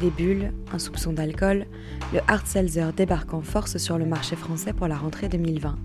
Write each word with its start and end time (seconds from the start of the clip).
des 0.00 0.10
bulles, 0.10 0.52
un 0.72 0.78
soupçon 0.78 1.12
d'alcool, 1.12 1.66
le 2.12 2.20
hard 2.28 2.46
seltzer 2.46 2.92
débarque 2.96 3.34
en 3.34 3.42
force 3.42 3.78
sur 3.78 3.98
le 3.98 4.06
marché 4.06 4.36
français 4.36 4.72
pour 4.72 4.88
la 4.88 4.96
rentrée 4.96 5.28
2020. 5.28 5.76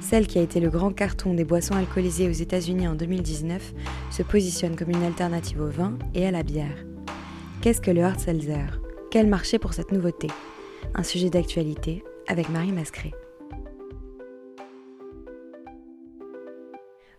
Celle 0.00 0.26
qui 0.26 0.38
a 0.38 0.42
été 0.42 0.60
le 0.60 0.68
grand 0.68 0.92
carton 0.92 1.32
des 1.34 1.44
boissons 1.44 1.74
alcoolisées 1.74 2.28
aux 2.28 2.32
États-Unis 2.32 2.86
en 2.86 2.94
2019 2.94 3.72
se 4.10 4.22
positionne 4.22 4.76
comme 4.76 4.90
une 4.90 5.02
alternative 5.02 5.60
au 5.62 5.68
vin 5.68 5.94
et 6.14 6.26
à 6.26 6.30
la 6.30 6.42
bière. 6.42 6.84
Qu'est-ce 7.62 7.80
que 7.80 7.90
le 7.90 8.04
hard 8.04 8.20
seltzer? 8.20 8.80
Quel 9.10 9.26
marché 9.26 9.58
pour 9.58 9.72
cette 9.72 9.92
nouveauté? 9.92 10.28
Un 10.94 11.02
sujet 11.02 11.30
d'actualité 11.30 12.04
avec 12.28 12.50
Marie 12.50 12.72
Mascré. 12.72 13.14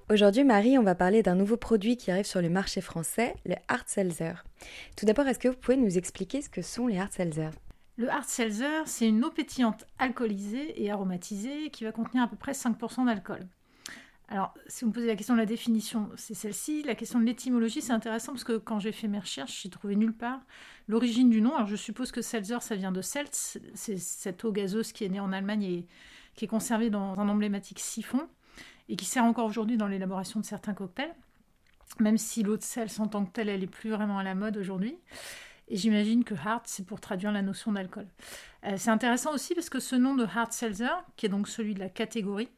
Aujourd'hui, 0.07 0.43
Marie, 0.43 0.77
on 0.77 0.83
va 0.83 0.93
parler 0.93 1.23
d'un 1.23 1.33
nouveau 1.33 1.57
produit 1.57 1.97
qui 1.97 2.11
arrive 2.11 2.27
sur 2.27 2.39
le 2.39 2.47
marché 2.47 2.79
français, 2.79 3.35
le 3.43 3.55
hard 3.67 3.87
seltzer. 3.87 4.33
Tout 4.95 5.07
d'abord, 5.07 5.25
est-ce 5.25 5.39
que 5.39 5.47
vous 5.47 5.57
pouvez 5.57 5.77
nous 5.77 5.97
expliquer 5.97 6.43
ce 6.43 6.49
que 6.49 6.61
sont 6.61 6.85
les 6.85 6.99
hard 6.99 7.11
seltzer 7.11 7.49
Le 7.97 8.07
hard 8.07 8.25
seltzer, 8.25 8.83
c'est 8.85 9.07
une 9.07 9.25
eau 9.25 9.31
pétillante 9.31 9.83
alcoolisée 9.97 10.79
et 10.79 10.91
aromatisée 10.91 11.71
qui 11.71 11.85
va 11.85 11.91
contenir 11.91 12.21
à 12.21 12.27
peu 12.27 12.35
près 12.35 12.51
5% 12.51 13.07
d'alcool. 13.07 13.39
Alors, 14.29 14.53
si 14.67 14.83
vous 14.83 14.91
me 14.91 14.93
posez 14.93 15.07
la 15.07 15.15
question 15.15 15.33
de 15.33 15.39
la 15.39 15.47
définition, 15.47 16.07
c'est 16.17 16.35
celle-ci. 16.35 16.83
La 16.83 16.93
question 16.93 17.19
de 17.19 17.25
l'étymologie, 17.25 17.81
c'est 17.81 17.93
intéressant 17.93 18.33
parce 18.33 18.43
que 18.43 18.57
quand 18.57 18.79
j'ai 18.79 18.91
fait 18.91 19.07
mes 19.07 19.19
recherches, 19.19 19.63
j'ai 19.63 19.69
trouvé 19.69 19.95
nulle 19.95 20.13
part 20.13 20.41
l'origine 20.87 21.31
du 21.31 21.41
nom. 21.41 21.55
Alors, 21.55 21.67
je 21.67 21.75
suppose 21.75 22.11
que 22.11 22.21
seltzer, 22.21 22.61
ça 22.61 22.75
vient 22.75 22.91
de 22.91 23.01
Seltz, 23.01 23.57
c'est 23.73 23.97
cette 23.97 24.45
eau 24.45 24.51
gazeuse 24.51 24.91
qui 24.91 25.03
est 25.03 25.09
née 25.09 25.19
en 25.19 25.31
Allemagne 25.31 25.63
et 25.63 25.87
qui 26.35 26.45
est 26.45 26.47
conservée 26.47 26.91
dans 26.91 27.19
un 27.19 27.27
emblématique 27.27 27.79
siphon 27.79 28.27
et 28.89 28.95
qui 28.95 29.05
sert 29.05 29.23
encore 29.23 29.45
aujourd'hui 29.45 29.77
dans 29.77 29.87
l'élaboration 29.87 30.39
de 30.39 30.45
certains 30.45 30.73
cocktails, 30.73 31.13
même 31.99 32.17
si 32.17 32.43
l'eau 32.43 32.57
de 32.57 32.63
sel 32.63 32.87
en 32.99 33.07
tant 33.07 33.25
que 33.25 33.31
telle, 33.31 33.49
elle 33.49 33.61
n'est 33.61 33.67
plus 33.67 33.89
vraiment 33.89 34.19
à 34.19 34.23
la 34.23 34.35
mode 34.35 34.57
aujourd'hui. 34.57 34.97
Et 35.67 35.77
j'imagine 35.77 36.23
que 36.23 36.35
hard, 36.35 36.63
c'est 36.65 36.85
pour 36.85 36.99
traduire 36.99 37.31
la 37.31 37.41
notion 37.41 37.71
d'alcool. 37.71 38.07
Euh, 38.65 38.75
c'est 38.77 38.91
intéressant 38.91 39.33
aussi 39.33 39.55
parce 39.55 39.69
que 39.69 39.79
ce 39.79 39.95
nom 39.95 40.15
de 40.15 40.23
hard 40.23 40.51
seltzer, 40.51 41.03
qui 41.15 41.25
est 41.25 41.29
donc 41.29 41.47
celui 41.47 41.73
de 41.73 41.79
la 41.79 41.89
catégorie, 41.89 42.49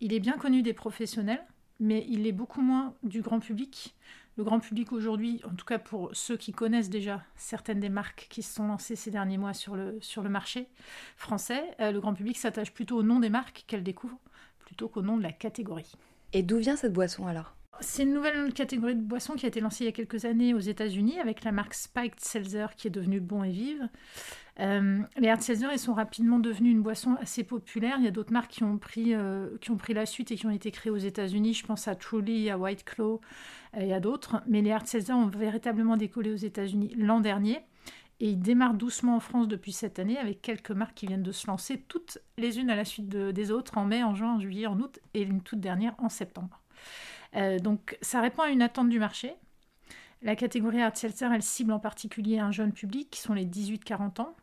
il 0.00 0.14
est 0.14 0.20
bien 0.20 0.38
connu 0.38 0.62
des 0.62 0.72
professionnels, 0.72 1.44
mais 1.80 2.06
il 2.08 2.26
est 2.26 2.32
beaucoup 2.32 2.62
moins 2.62 2.94
du 3.02 3.20
grand 3.20 3.40
public. 3.40 3.94
Le 4.36 4.44
grand 4.44 4.60
public 4.60 4.92
aujourd'hui, 4.92 5.42
en 5.44 5.54
tout 5.54 5.66
cas 5.66 5.78
pour 5.78 6.10
ceux 6.14 6.36
qui 6.38 6.52
connaissent 6.52 6.88
déjà 6.88 7.22
certaines 7.36 7.80
des 7.80 7.90
marques 7.90 8.26
qui 8.30 8.42
se 8.42 8.54
sont 8.54 8.68
lancées 8.68 8.96
ces 8.96 9.10
derniers 9.10 9.36
mois 9.36 9.52
sur 9.52 9.76
le, 9.76 9.98
sur 10.00 10.22
le 10.22 10.30
marché 10.30 10.68
français, 11.16 11.62
euh, 11.80 11.90
le 11.92 12.00
grand 12.00 12.14
public 12.14 12.38
s'attache 12.38 12.72
plutôt 12.72 12.96
au 12.96 13.02
nom 13.02 13.20
des 13.20 13.28
marques 13.28 13.64
qu'elle 13.66 13.82
découvre 13.82 14.16
plutôt 14.70 14.88
qu'au 14.88 15.02
nom 15.02 15.16
de 15.16 15.22
la 15.24 15.32
catégorie. 15.32 15.90
Et 16.32 16.44
d'où 16.44 16.58
vient 16.58 16.76
cette 16.76 16.92
boisson 16.92 17.26
alors? 17.26 17.56
C'est 17.80 18.04
une 18.04 18.14
nouvelle 18.14 18.52
catégorie 18.52 18.94
de 18.94 19.00
boisson 19.00 19.34
qui 19.34 19.46
a 19.46 19.48
été 19.48 19.58
lancée 19.58 19.82
il 19.82 19.86
y 19.86 19.88
a 19.88 19.92
quelques 19.92 20.26
années 20.26 20.54
aux 20.54 20.60
États-Unis 20.60 21.18
avec 21.18 21.42
la 21.42 21.50
marque 21.50 21.74
Spiked 21.74 22.20
Seltzer 22.20 22.66
qui 22.76 22.86
est 22.86 22.90
devenue 22.90 23.18
Bon 23.18 23.42
et 23.42 23.50
Vive. 23.50 23.88
Euh, 24.60 24.98
les 25.16 25.28
hard 25.28 25.40
seltzer 25.40 25.66
ils 25.72 25.78
sont 25.78 25.94
rapidement 25.94 26.38
devenus 26.38 26.72
une 26.72 26.82
boisson 26.82 27.16
assez 27.20 27.42
populaire. 27.42 27.96
Il 27.98 28.04
y 28.04 28.08
a 28.08 28.12
d'autres 28.12 28.32
marques 28.32 28.52
qui 28.52 28.62
ont, 28.62 28.78
pris, 28.78 29.12
euh, 29.12 29.48
qui 29.60 29.72
ont 29.72 29.76
pris 29.76 29.92
la 29.92 30.06
suite 30.06 30.30
et 30.30 30.36
qui 30.36 30.46
ont 30.46 30.50
été 30.50 30.70
créées 30.70 30.92
aux 30.92 30.98
États-Unis. 30.98 31.54
Je 31.54 31.66
pense 31.66 31.88
à 31.88 31.96
Truly, 31.96 32.48
à 32.48 32.58
White 32.58 32.84
Claw 32.84 33.20
et 33.76 33.92
à 33.92 33.98
d'autres. 33.98 34.40
Mais 34.46 34.62
les 34.62 34.70
hard 34.70 34.86
seltzer 34.86 35.14
ont 35.14 35.26
véritablement 35.26 35.96
décollé 35.96 36.30
aux 36.30 36.36
États-Unis 36.36 36.94
l'an 36.96 37.18
dernier. 37.18 37.60
Et 38.20 38.30
il 38.30 38.38
démarre 38.38 38.74
doucement 38.74 39.16
en 39.16 39.20
France 39.20 39.48
depuis 39.48 39.72
cette 39.72 39.98
année 39.98 40.18
avec 40.18 40.42
quelques 40.42 40.70
marques 40.70 40.94
qui 40.94 41.06
viennent 41.06 41.22
de 41.22 41.32
se 41.32 41.46
lancer, 41.46 41.80
toutes 41.88 42.18
les 42.36 42.58
unes 42.58 42.68
à 42.68 42.76
la 42.76 42.84
suite 42.84 43.08
des 43.08 43.50
autres, 43.50 43.78
en 43.78 43.86
mai, 43.86 44.02
en 44.02 44.14
juin, 44.14 44.34
en 44.34 44.40
juillet, 44.40 44.66
en 44.66 44.78
août 44.78 45.00
et 45.14 45.22
une 45.22 45.40
toute 45.40 45.60
dernière 45.60 45.94
en 45.98 46.10
septembre. 46.10 46.60
Euh, 47.36 47.58
donc 47.58 47.96
ça 48.02 48.20
répond 48.20 48.42
à 48.42 48.50
une 48.50 48.60
attente 48.60 48.90
du 48.90 48.98
marché. 48.98 49.34
La 50.22 50.36
catégorie 50.36 50.82
Hard 50.82 50.96
Seltzer, 50.96 51.28
elle 51.32 51.42
cible 51.42 51.72
en 51.72 51.78
particulier 51.78 52.38
un 52.38 52.52
jeune 52.52 52.72
public 52.72 53.08
qui 53.10 53.20
sont 53.20 53.32
les 53.32 53.46
18-40 53.46 54.20
ans. 54.20 54.36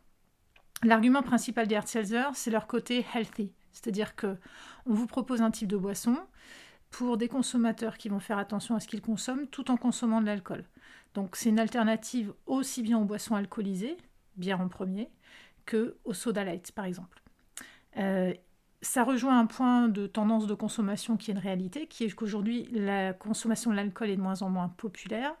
L'argument 0.82 1.22
principal 1.22 1.68
des 1.68 1.76
Hard 1.76 1.86
Seltzer, 1.86 2.30
c'est 2.34 2.50
leur 2.50 2.66
côté 2.66 3.06
healthy, 3.14 3.52
c'est-à-dire 3.72 4.16
que 4.16 4.36
on 4.86 4.94
vous 4.94 5.06
propose 5.06 5.40
un 5.40 5.52
type 5.52 5.68
de 5.68 5.76
boisson 5.76 6.16
pour 6.90 7.16
des 7.16 7.28
consommateurs 7.28 7.96
qui 7.96 8.08
vont 8.08 8.18
faire 8.18 8.38
attention 8.38 8.74
à 8.74 8.80
ce 8.80 8.88
qu'ils 8.88 9.02
consomment 9.02 9.46
tout 9.46 9.70
en 9.70 9.76
consommant 9.76 10.20
de 10.20 10.26
l'alcool. 10.26 10.64
Donc 11.18 11.34
c'est 11.34 11.48
une 11.48 11.58
alternative 11.58 12.32
aussi 12.46 12.80
bien 12.80 12.96
aux 12.96 13.04
boissons 13.04 13.34
alcoolisées, 13.34 13.96
bière 14.36 14.60
en 14.60 14.68
premier, 14.68 15.10
que 15.66 15.96
au 16.04 16.14
soda 16.14 16.44
light 16.44 16.70
par 16.70 16.84
exemple. 16.84 17.20
Euh, 17.96 18.32
ça 18.82 19.02
rejoint 19.02 19.36
un 19.36 19.46
point 19.46 19.88
de 19.88 20.06
tendance 20.06 20.46
de 20.46 20.54
consommation 20.54 21.16
qui 21.16 21.32
est 21.32 21.34
une 21.34 21.40
réalité, 21.40 21.88
qui 21.88 22.04
est 22.04 22.14
qu'aujourd'hui 22.14 22.68
la 22.70 23.14
consommation 23.14 23.72
de 23.72 23.74
l'alcool 23.74 24.10
est 24.10 24.16
de 24.16 24.20
moins 24.20 24.42
en 24.42 24.48
moins 24.48 24.68
populaire. 24.68 25.34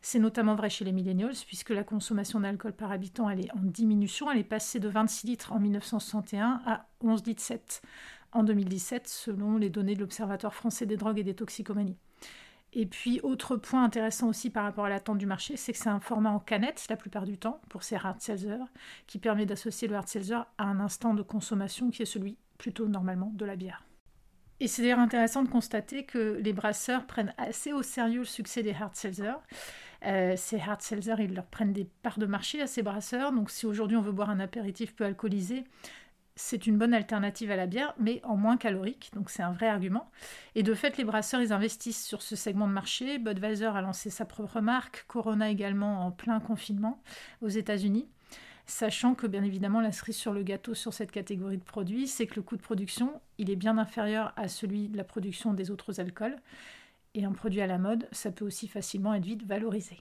C'est 0.00 0.18
notamment 0.18 0.54
vrai 0.54 0.70
chez 0.70 0.86
les 0.86 0.92
millennials, 0.92 1.34
puisque 1.46 1.68
la 1.68 1.84
consommation 1.84 2.40
d'alcool 2.40 2.72
par 2.72 2.90
habitant 2.90 3.28
elle 3.28 3.44
est 3.44 3.52
en 3.52 3.60
diminution. 3.60 4.30
Elle 4.30 4.38
est 4.38 4.44
passée 4.44 4.80
de 4.80 4.88
26 4.88 5.26
litres 5.26 5.52
en 5.52 5.60
1961 5.60 6.62
à 6.64 6.86
11 7.02 7.26
litres 7.26 7.42
7 7.42 7.82
en 8.32 8.44
2017, 8.44 9.06
selon 9.06 9.58
les 9.58 9.68
données 9.68 9.94
de 9.94 10.00
l'Observatoire 10.00 10.54
français 10.54 10.86
des 10.86 10.96
drogues 10.96 11.18
et 11.18 11.24
des 11.24 11.34
toxicomanies. 11.34 11.98
Et 12.74 12.86
puis, 12.86 13.20
autre 13.22 13.56
point 13.56 13.82
intéressant 13.82 14.28
aussi 14.28 14.50
par 14.50 14.64
rapport 14.64 14.84
à 14.84 14.88
l'attente 14.88 15.18
du 15.18 15.26
marché, 15.26 15.56
c'est 15.56 15.72
que 15.72 15.78
c'est 15.78 15.88
un 15.88 16.00
format 16.00 16.30
en 16.30 16.38
canette 16.38 16.84
la 16.90 16.96
plupart 16.96 17.24
du 17.24 17.38
temps 17.38 17.60
pour 17.70 17.82
ces 17.82 17.96
hard 17.96 18.20
seltzer, 18.20 18.58
qui 19.06 19.18
permet 19.18 19.46
d'associer 19.46 19.88
le 19.88 19.96
hard 19.96 20.08
seltzer 20.08 20.46
à 20.58 20.64
un 20.64 20.80
instant 20.80 21.14
de 21.14 21.22
consommation 21.22 21.90
qui 21.90 22.02
est 22.02 22.06
celui 22.06 22.36
plutôt 22.58 22.86
normalement 22.88 23.32
de 23.34 23.44
la 23.44 23.56
bière. 23.56 23.84
Et 24.60 24.66
c'est 24.66 24.82
d'ailleurs 24.82 24.98
intéressant 24.98 25.42
de 25.42 25.48
constater 25.48 26.04
que 26.04 26.38
les 26.42 26.52
brasseurs 26.52 27.06
prennent 27.06 27.32
assez 27.38 27.72
au 27.72 27.82
sérieux 27.82 28.20
le 28.20 28.24
succès 28.24 28.62
des 28.62 28.72
hard 28.72 28.94
seltzer. 28.96 29.34
Euh, 30.04 30.34
ces 30.36 30.58
hard 30.58 30.82
seltzer, 30.82 31.14
ils 31.20 31.34
leur 31.34 31.46
prennent 31.46 31.72
des 31.72 31.88
parts 32.02 32.18
de 32.18 32.26
marché 32.26 32.60
à 32.60 32.66
ces 32.66 32.82
brasseurs. 32.82 33.32
Donc 33.32 33.50
si 33.50 33.66
aujourd'hui 33.66 33.96
on 33.96 34.02
veut 34.02 34.12
boire 34.12 34.30
un 34.30 34.40
apéritif 34.40 34.94
peu 34.96 35.04
alcoolisé, 35.04 35.64
c'est 36.38 36.68
une 36.68 36.78
bonne 36.78 36.94
alternative 36.94 37.50
à 37.50 37.56
la 37.56 37.66
bière, 37.66 37.94
mais 37.98 38.20
en 38.24 38.36
moins 38.36 38.56
calorique, 38.56 39.10
donc 39.12 39.28
c'est 39.28 39.42
un 39.42 39.52
vrai 39.52 39.66
argument. 39.66 40.08
Et 40.54 40.62
de 40.62 40.72
fait, 40.72 40.96
les 40.96 41.04
brasseurs, 41.04 41.42
ils 41.42 41.52
investissent 41.52 42.04
sur 42.04 42.22
ce 42.22 42.36
segment 42.36 42.68
de 42.68 42.72
marché. 42.72 43.18
Budweiser 43.18 43.66
a 43.66 43.80
lancé 43.80 44.08
sa 44.08 44.24
propre 44.24 44.60
marque, 44.60 45.04
Corona 45.08 45.50
également 45.50 46.06
en 46.06 46.12
plein 46.12 46.38
confinement 46.38 47.02
aux 47.42 47.48
États-Unis. 47.48 48.06
Sachant 48.66 49.14
que 49.14 49.26
bien 49.26 49.42
évidemment 49.42 49.80
la 49.80 49.92
cerise 49.92 50.16
sur 50.16 50.32
le 50.32 50.42
gâteau 50.42 50.74
sur 50.74 50.94
cette 50.94 51.10
catégorie 51.10 51.58
de 51.58 51.64
produits, 51.64 52.06
c'est 52.06 52.26
que 52.26 52.36
le 52.36 52.42
coût 52.42 52.56
de 52.56 52.62
production, 52.62 53.20
il 53.38 53.50
est 53.50 53.56
bien 53.56 53.76
inférieur 53.76 54.32
à 54.36 54.46
celui 54.46 54.88
de 54.88 54.96
la 54.96 55.04
production 55.04 55.54
des 55.54 55.70
autres 55.70 56.00
alcools. 56.00 56.36
Et 57.14 57.24
un 57.24 57.32
produit 57.32 57.62
à 57.62 57.66
la 57.66 57.78
mode, 57.78 58.06
ça 58.12 58.30
peut 58.30 58.44
aussi 58.44 58.68
facilement 58.68 59.14
être 59.14 59.24
vite 59.24 59.44
valorisé. 59.44 59.98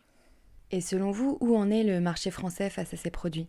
Et 0.69 0.81
selon 0.81 1.11
vous, 1.11 1.37
où 1.39 1.55
en 1.55 1.71
est 1.71 1.83
le 1.83 1.99
marché 2.01 2.29
français 2.29 2.69
face 2.69 2.93
à 2.93 2.97
ces 2.97 3.09
produits? 3.09 3.47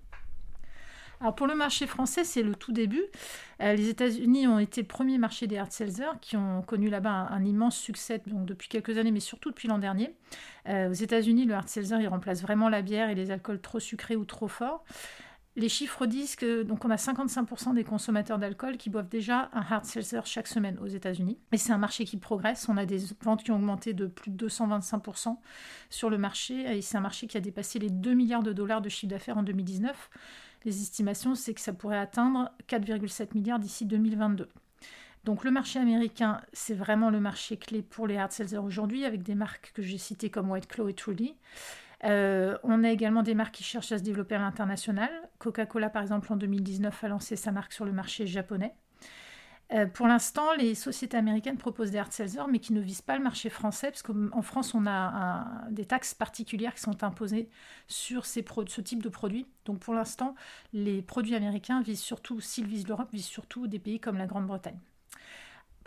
Alors 1.20 1.34
pour 1.34 1.46
le 1.46 1.54
marché 1.54 1.86
français, 1.86 2.22
c'est 2.22 2.42
le 2.42 2.54
tout 2.54 2.72
début. 2.72 3.02
Euh, 3.60 3.74
les 3.74 3.88
États-Unis 3.88 4.46
ont 4.46 4.60
été 4.60 4.82
le 4.82 4.86
premier 4.86 5.18
marché 5.18 5.48
des 5.48 5.58
hard 5.58 5.72
seltzer 5.72 6.20
qui 6.20 6.36
ont 6.36 6.62
connu 6.62 6.88
là-bas 6.90 7.28
un, 7.30 7.44
immense 7.44 7.76
succès 7.76 8.22
depuis 8.26 8.68
quelques 8.68 8.98
années, 8.98 9.10
mais 9.10 9.20
surtout 9.20 9.50
depuis 9.50 9.66
l'an 9.66 9.78
dernier. 9.78 10.14
Euh, 10.68 10.90
aux 10.90 10.94
États-Unis, 10.94 11.44
le 11.44 11.54
hard 11.54 11.68
seltzer 11.68 11.96
il 12.00 12.08
remplace 12.08 12.40
vraiment 12.40 12.68
la 12.68 12.82
bière 12.82 13.10
et 13.10 13.16
les 13.16 13.32
alcools 13.32 13.60
trop 13.60 13.80
sucrés 13.80 14.14
ou 14.14 14.24
trop 14.24 14.48
forts. 14.48 14.84
Les 15.58 15.69
chiffres 15.69 16.06
disent 16.06 16.36
que 16.36 16.62
donc 16.62 16.84
on 16.84 16.91
a 16.91 16.94
55% 16.94 17.74
des 17.74 17.83
consommateurs 17.83 18.38
d'alcool 18.38 18.77
qui 18.77 18.91
boivent 18.91 19.09
déjà 19.09 19.50
un 19.53 19.60
hard 19.60 19.84
seltzer 19.84 20.21
chaque 20.24 20.47
semaine 20.47 20.78
aux 20.78 20.86
États-Unis. 20.86 21.36
Et 21.50 21.59
c'est 21.59 21.72
un 21.72 21.78
marché 21.78 22.04
qui 22.04 22.16
progresse. 22.16 22.68
On 22.68 22.77
a 22.77 22.86
des 22.86 23.00
ventes 23.24 23.42
qui 23.42 23.50
ont 23.50 23.56
augmenté 23.56 23.92
de 23.92 24.06
plus 24.06 24.30
de 24.30 24.47
225% 24.47 25.36
sur 25.91 26.10
le 26.10 26.16
marché. 26.16 26.77
Et 26.77 26.80
c'est 26.80 26.97
un 26.97 27.00
marché 27.00 27.27
qui 27.27 27.36
a 27.36 27.41
dépassé 27.41 27.80
les 27.80 27.91
2 27.91 28.15
milliards 28.15 28.44
de 28.44 28.53
dollars 28.53 28.80
de 28.80 28.88
chiffre 28.88 29.10
d'affaires 29.10 29.36
en 29.36 29.42
2019. 29.42 30.10
Les 30.65 30.80
estimations, 30.80 31.34
c'est 31.34 31.54
que 31.54 31.60
ça 31.60 31.72
pourrait 31.72 31.98
atteindre 31.98 32.53
4,7 32.68 33.34
milliards 33.34 33.59
d'ici 33.59 33.84
2022. 33.84 34.48
Donc 35.24 35.42
le 35.42 35.50
marché 35.50 35.80
américain, 35.80 36.41
c'est 36.53 36.74
vraiment 36.74 37.10
le 37.10 37.18
marché 37.18 37.56
clé 37.56 37.83
pour 37.83 38.06
les 38.06 38.16
hard 38.16 38.30
seltzer 38.30 38.59
aujourd'hui, 38.59 39.04
avec 39.04 39.24
des 39.24 39.34
marques 39.34 39.72
que 39.74 39.83
j'ai 39.83 39.98
citées 39.98 40.30
comme 40.30 40.53
White 40.53 40.68
Claw 40.68 40.88
et 40.88 40.94
Truly. 40.94 41.34
Euh, 42.04 42.56
on 42.62 42.84
a 42.84 42.91
également 42.91 43.22
des 43.22 43.34
marques 43.34 43.54
qui 43.54 43.65
cherchent 43.65 43.92
à 43.92 43.98
se 43.98 44.03
développer 44.03 44.36
à 44.36 44.39
l'international. 44.39 45.10
Coca-Cola, 45.39 45.91
par 45.91 46.03
exemple, 46.03 46.33
en 46.33 46.36
2019, 46.36 47.04
a 47.04 47.09
lancé 47.09 47.36
sa 47.36 47.53
marque 47.53 47.72
sur 47.72 47.84
le 47.84 47.92
marché 47.92 48.27
japonais. 48.27 48.74
Euh, 49.74 49.86
pour 49.86 50.06
l'instant, 50.06 50.54
les 50.54 50.74
sociétés 50.74 51.16
américaines 51.18 51.59
proposent 51.59 51.91
des 51.91 51.98
hard 51.98 52.12
seltzers, 52.12 52.48
mais 52.48 52.59
qui 52.59 52.72
ne 52.72 52.80
visent 52.80 53.03
pas 53.03 53.18
le 53.18 53.22
marché 53.22 53.50
français, 53.50 53.91
parce 53.91 54.03
qu'en 54.03 54.41
France, 54.41 54.74
on 54.74 54.86
a 54.86 55.66
des 55.71 55.84
taxes 55.84 56.15
particulières 56.15 56.74
qui 56.74 56.80
sont 56.80 57.04
imposées 57.04 57.50
sur 57.86 58.24
ce 58.24 58.80
type 58.80 59.03
de 59.03 59.09
produits. 59.10 59.47
Donc 59.66 59.80
pour 59.80 59.92
l'instant, 59.92 60.34
les 60.72 61.03
produits 61.03 61.34
américains 61.34 61.83
visent 61.83 62.00
surtout, 62.00 62.41
s'ils 62.41 62.66
visent 62.66 62.89
l'Europe, 62.89 63.10
visent 63.12 63.27
surtout 63.27 63.66
des 63.66 63.78
pays 63.78 64.00
comme 64.00 64.16
la 64.16 64.27
Grande-Bretagne. 64.27 64.78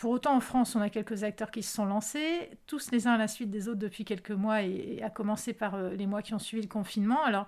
Pour 0.02 0.10
autant, 0.10 0.36
en 0.36 0.40
France, 0.40 0.76
on 0.76 0.82
a 0.82 0.90
quelques 0.90 1.24
acteurs 1.24 1.52
qui 1.52 1.62
se 1.62 1.76
sont 1.76 1.86
lancés, 1.86 2.50
tous 2.66 2.90
les 2.90 3.06
uns 3.06 3.12
à 3.12 3.18
la 3.18 3.28
suite 3.28 3.52
des 3.52 3.68
autres 3.68 3.78
depuis 3.78 4.04
quelques 4.04 4.32
mois, 4.32 4.64
et, 4.64 5.00
à 5.04 5.12
commencer 5.12 5.54
par 5.54 5.76
euh, 5.76 5.92
les 5.92 6.08
mois 6.08 6.24
qui 6.24 6.34
ont 6.34 6.40
suivi 6.40 6.64
le 6.64 6.68
confinement. 6.68 7.24
Alors, 7.24 7.48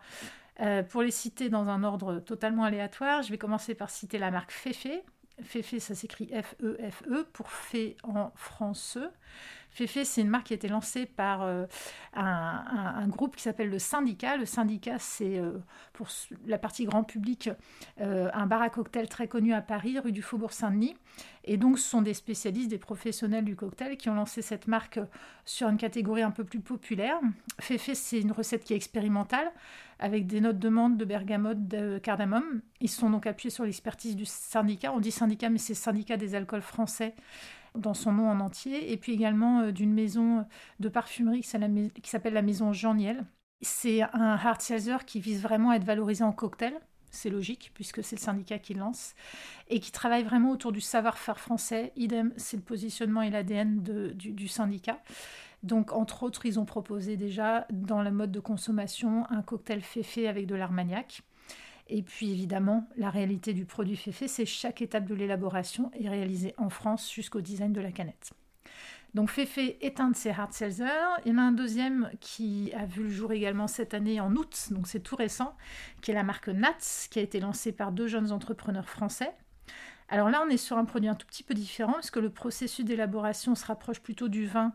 euh, 0.61 0.83
pour 0.83 1.01
les 1.01 1.09
citer 1.09 1.49
dans 1.49 1.69
un 1.69 1.83
ordre 1.83 2.19
totalement 2.19 2.63
aléatoire, 2.63 3.23
je 3.23 3.31
vais 3.31 3.39
commencer 3.39 3.73
par 3.73 3.89
citer 3.89 4.19
la 4.19 4.29
marque 4.29 4.51
Fefe, 4.51 4.85
Fefe, 5.41 5.79
ça 5.79 5.95
s'écrit 5.95 6.27
F-E-F-E, 6.27 7.21
-E, 7.21 7.25
pour 7.33 7.49
Fait 7.49 7.97
en 8.03 8.31
français. 8.35 9.09
Fefe, 9.73 10.03
c'est 10.03 10.21
une 10.21 10.29
marque 10.29 10.47
qui 10.47 10.53
a 10.53 10.55
été 10.55 10.67
lancée 10.67 11.07
par 11.07 11.41
euh, 11.41 11.65
un, 12.13 13.07
groupe 13.07 13.35
qui 13.35 13.41
s'appelle 13.41 13.69
le 13.69 13.79
Syndicat. 13.79 14.37
Le 14.37 14.45
Syndicat, 14.45 14.99
c'est 14.99 15.39
euh, 15.39 15.57
pour 15.93 16.07
la 16.45 16.59
partie 16.59 16.85
grand 16.85 17.03
public 17.03 17.49
euh, 17.99 18.29
un 18.33 18.45
bar 18.45 18.61
à 18.61 18.69
cocktail 18.69 19.09
très 19.09 19.27
connu 19.27 19.51
à 19.53 19.61
Paris, 19.61 19.97
rue 19.97 20.11
du 20.11 20.21
Faubourg 20.21 20.53
Saint-Denis. 20.53 20.95
Et 21.43 21.57
donc, 21.57 21.79
ce 21.79 21.89
sont 21.89 22.03
des 22.03 22.13
spécialistes, 22.13 22.69
des 22.69 22.77
professionnels 22.77 23.45
du 23.45 23.55
cocktail 23.55 23.97
qui 23.97 24.09
ont 24.09 24.15
lancé 24.15 24.43
cette 24.43 24.67
marque 24.67 24.99
sur 25.43 25.67
une 25.67 25.77
catégorie 25.77 26.21
un 26.21 26.31
peu 26.31 26.43
plus 26.43 26.59
populaire. 26.59 27.19
Fefe, 27.59 27.93
c'est 27.93 28.21
une 28.21 28.31
recette 28.31 28.63
qui 28.63 28.73
est 28.73 28.77
expérimentale 28.77 29.51
avec 29.97 30.27
des 30.27 30.39
notes 30.39 30.59
de 30.59 30.69
menthe, 30.69 30.97
de 30.97 31.05
bergamote, 31.05 31.67
de 31.67 31.97
cardamome. 31.97 32.61
Ils 32.79 32.89
sont 32.89 33.09
donc 33.09 33.25
appuyés 33.25 33.49
sur 33.49 33.63
l'expertise 33.63 34.15
du 34.15 34.25
syndicat. 34.25 34.93
On 34.93 34.99
dit 34.99 35.11
syndicat, 35.11 35.49
mais 35.49 35.57
c'est 35.57 35.73
syndicat 35.73 36.17
des 36.17 36.35
alcools 36.35 36.61
français 36.61 37.15
dans 37.75 37.93
son 37.93 38.11
nom 38.11 38.29
en 38.29 38.39
entier, 38.39 38.91
et 38.91 38.97
puis 38.97 39.13
également 39.13 39.61
euh, 39.61 39.71
d'une 39.71 39.93
maison 39.93 40.45
de 40.79 40.89
parfumerie 40.89 41.41
qui 41.41 42.09
s'appelle 42.09 42.33
la 42.33 42.41
maison 42.41 42.73
Jean 42.73 42.95
Niel. 42.95 43.25
C'est 43.61 44.01
un 44.01 44.35
hard 44.35 44.61
seltzer 44.61 45.05
qui 45.05 45.19
vise 45.19 45.41
vraiment 45.41 45.71
à 45.71 45.75
être 45.75 45.85
valorisé 45.85 46.23
en 46.23 46.33
cocktail, 46.33 46.73
c'est 47.13 47.29
logique 47.29 47.71
puisque 47.73 48.03
c'est 48.03 48.15
le 48.15 48.21
syndicat 48.21 48.59
qui 48.59 48.73
lance, 48.73 49.13
et 49.69 49.79
qui 49.79 49.91
travaille 49.91 50.23
vraiment 50.23 50.51
autour 50.51 50.71
du 50.71 50.81
savoir-faire 50.81 51.39
français. 51.39 51.93
Idem, 51.95 52.33
c'est 52.37 52.57
le 52.57 52.63
positionnement 52.63 53.21
et 53.21 53.29
l'ADN 53.29 53.81
du, 53.81 54.31
du, 54.31 54.47
syndicat. 54.47 54.99
Donc, 55.61 55.93
entre 55.93 56.23
autres, 56.23 56.45
ils 56.45 56.59
ont 56.59 56.65
proposé 56.65 57.15
déjà 57.15 57.65
dans 57.71 58.01
le 58.01 58.11
mode 58.11 58.31
de 58.31 58.39
consommation 58.39 59.25
un 59.29 59.41
cocktail 59.41 59.81
féfé 59.81 60.27
avec 60.27 60.45
de 60.47 60.55
l'armagnac. 60.55 61.21
Et 61.87 62.01
puis 62.01 62.31
évidemment, 62.31 62.87
la 62.95 63.09
réalité 63.09 63.53
du 63.53 63.65
produit 63.65 63.97
fait 63.97 64.27
c'est 64.27 64.45
chaque 64.45 64.81
étape 64.81 65.05
de 65.05 65.15
l'élaboration 65.15 65.91
est 65.93 66.09
réalisée 66.09 66.53
en 66.57 66.69
France 66.69 67.11
jusqu'au 67.11 67.41
design 67.41 67.73
de 67.73 67.81
la 67.81 67.91
canette. 67.91 68.33
Donc 69.13 69.29
Féfé 69.29 69.77
est 69.85 69.99
un 69.99 70.09
de 70.09 70.15
ces 70.15 70.31
hard 70.31 70.53
seltzers. 70.53 71.19
Il 71.25 71.33
y 71.33 71.35
en 71.35 71.37
a 71.37 71.43
un 71.43 71.51
deuxième 71.51 72.09
qui 72.19 72.73
a 72.73 72.85
vu 72.85 73.03
le 73.03 73.09
jour 73.09 73.31
également 73.31 73.67
cette 73.67 73.93
année 73.93 74.19
en 74.19 74.35
août, 74.35 74.69
donc 74.71 74.87
c'est 74.87 75.01
tout 75.01 75.15
récent, 75.15 75.55
qui 76.01 76.09
est 76.09 76.15
la 76.15 76.23
marque 76.23 76.49
Nats, 76.49 77.07
qui 77.11 77.19
a 77.19 77.21
été 77.21 77.39
lancée 77.39 77.71
par 77.71 77.91
deux 77.91 78.07
jeunes 78.07 78.31
entrepreneurs 78.31 78.89
français. 78.89 79.31
Alors 80.09 80.29
là, 80.29 80.43
on 80.45 80.49
est 80.49 80.57
sur 80.57 80.77
un 80.79 80.85
produit 80.85 81.09
un 81.09 81.15
tout 81.15 81.27
petit 81.27 81.43
peu 81.43 81.53
différent, 81.53 81.93
parce 81.93 82.09
que 82.09 82.19
le 82.19 82.31
processus 82.31 82.85
d'élaboration 82.85 83.53
se 83.53 83.65
rapproche 83.65 83.99
plutôt 83.99 84.29
du 84.29 84.47
vin 84.47 84.73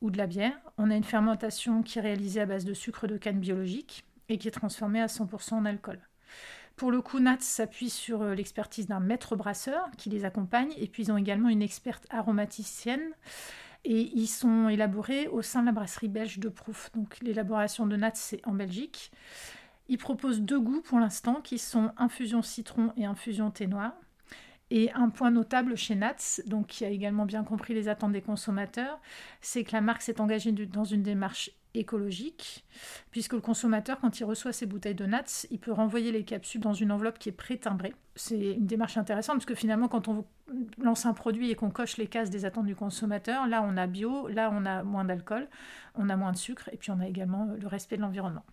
ou 0.00 0.10
de 0.10 0.18
la 0.18 0.28
bière. 0.28 0.56
On 0.78 0.90
a 0.90 0.96
une 0.96 1.04
fermentation 1.04 1.82
qui 1.82 1.98
est 1.98 2.02
réalisée 2.02 2.40
à 2.40 2.46
base 2.46 2.64
de 2.64 2.74
sucre 2.74 3.08
de 3.08 3.16
canne 3.16 3.40
biologique 3.40 4.04
et 4.28 4.38
qui 4.38 4.46
est 4.46 4.52
transformée 4.52 5.00
à 5.00 5.06
100% 5.06 5.54
en 5.54 5.64
alcool. 5.64 6.00
Pour 6.76 6.90
le 6.90 7.00
coup, 7.00 7.20
Nats 7.20 7.36
s'appuie 7.40 7.90
sur 7.90 8.22
euh, 8.22 8.34
l'expertise 8.34 8.86
d'un 8.86 9.00
maître 9.00 9.36
brasseur 9.36 9.90
qui 9.98 10.10
les 10.10 10.24
accompagne, 10.24 10.72
et 10.76 10.86
puis 10.86 11.04
ils 11.04 11.12
ont 11.12 11.16
également 11.16 11.48
une 11.48 11.62
experte 11.62 12.06
aromaticienne. 12.10 13.12
Et 13.84 14.12
ils 14.14 14.28
sont 14.28 14.68
élaborés 14.68 15.26
au 15.28 15.42
sein 15.42 15.60
de 15.60 15.66
la 15.66 15.72
brasserie 15.72 16.08
belge 16.08 16.38
de 16.38 16.48
Prouf. 16.48 16.90
Donc 16.94 17.18
l'élaboration 17.20 17.86
de 17.86 17.96
Nats, 17.96 18.12
c'est 18.14 18.40
en 18.46 18.52
Belgique. 18.52 19.10
Ils 19.88 19.98
proposent 19.98 20.40
deux 20.40 20.60
goûts 20.60 20.82
pour 20.82 21.00
l'instant, 21.00 21.40
qui 21.42 21.58
sont 21.58 21.90
infusion 21.96 22.42
citron 22.42 22.92
et 22.96 23.04
infusion 23.04 23.50
thé 23.50 23.66
noir. 23.66 23.92
Et 24.70 24.90
un 24.92 25.10
point 25.10 25.30
notable 25.30 25.76
chez 25.76 25.96
Nats, 25.96 26.40
donc 26.46 26.68
qui 26.68 26.84
a 26.84 26.88
également 26.88 27.26
bien 27.26 27.44
compris 27.44 27.74
les 27.74 27.88
attentes 27.88 28.12
des 28.12 28.22
consommateurs, 28.22 29.00
c'est 29.40 29.64
que 29.64 29.72
la 29.72 29.82
marque 29.82 30.00
s'est 30.00 30.20
engagée 30.20 30.52
dans 30.52 30.84
une 30.84 31.02
démarche 31.02 31.50
écologique, 31.74 32.64
puisque 33.10 33.32
le 33.32 33.40
consommateur, 33.40 34.00
quand 34.00 34.20
il 34.20 34.24
reçoit 34.24 34.52
ses 34.52 34.66
bouteilles 34.66 34.94
de 34.94 35.06
Nats, 35.06 35.46
il 35.50 35.58
peut 35.58 35.72
renvoyer 35.72 36.12
les 36.12 36.24
capsules 36.24 36.60
dans 36.60 36.74
une 36.74 36.92
enveloppe 36.92 37.18
qui 37.18 37.28
est 37.28 37.32
pré-timbrée. 37.32 37.94
C'est 38.14 38.52
une 38.52 38.66
démarche 38.66 38.96
intéressante, 38.96 39.36
parce 39.36 39.46
que 39.46 39.54
finalement, 39.54 39.88
quand 39.88 40.08
on 40.08 40.24
lance 40.78 41.06
un 41.06 41.14
produit 41.14 41.50
et 41.50 41.54
qu'on 41.54 41.70
coche 41.70 41.96
les 41.96 42.06
cases 42.06 42.30
des 42.30 42.44
attentes 42.44 42.66
du 42.66 42.76
consommateur, 42.76 43.46
là 43.46 43.62
on 43.62 43.76
a 43.76 43.86
bio, 43.86 44.28
là 44.28 44.50
on 44.52 44.66
a 44.66 44.82
moins 44.82 45.04
d'alcool, 45.04 45.48
on 45.94 46.08
a 46.08 46.16
moins 46.16 46.32
de 46.32 46.36
sucre, 46.36 46.68
et 46.72 46.76
puis 46.76 46.90
on 46.90 47.00
a 47.00 47.06
également 47.06 47.46
le 47.58 47.66
respect 47.66 47.96
de 47.96 48.02
l'environnement. 48.02 48.44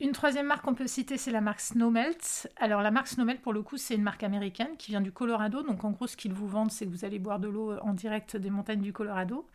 Une 0.00 0.10
troisième 0.10 0.46
marque 0.46 0.64
qu'on 0.64 0.74
peut 0.74 0.88
citer, 0.88 1.16
c'est 1.16 1.30
la 1.30 1.40
marque 1.40 1.60
Snowmelt. 1.60 2.50
Alors 2.56 2.82
la 2.82 2.90
marque 2.90 3.06
Snowmelt, 3.06 3.40
pour 3.40 3.52
le 3.52 3.62
coup, 3.62 3.76
c'est 3.76 3.94
une 3.94 4.02
marque 4.02 4.24
américaine 4.24 4.76
qui 4.76 4.90
vient 4.90 5.00
du 5.00 5.12
Colorado. 5.12 5.62
Donc 5.62 5.84
en 5.84 5.92
gros, 5.92 6.08
ce 6.08 6.16
qu'ils 6.16 6.32
vous 6.32 6.48
vendent, 6.48 6.72
c'est 6.72 6.86
que 6.86 6.90
vous 6.90 7.04
allez 7.04 7.20
boire 7.20 7.38
de 7.38 7.46
l'eau 7.46 7.78
en 7.78 7.92
direct 7.92 8.36
des 8.36 8.50
montagnes 8.50 8.80
du 8.80 8.92
Colorado. 8.92 9.46